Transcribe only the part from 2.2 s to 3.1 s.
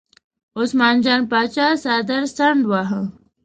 څنډ واهه.